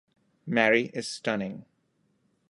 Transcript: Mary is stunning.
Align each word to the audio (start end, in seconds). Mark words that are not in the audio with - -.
Mary 0.47 0.89
is 0.95 1.07
stunning. 1.07 1.63